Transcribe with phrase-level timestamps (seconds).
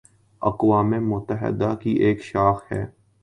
[0.41, 2.85] اقوام متحدہ کی ایک شاخ ہے